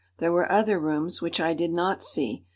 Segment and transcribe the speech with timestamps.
[0.17, 2.43] There were other rooms, which I did not see.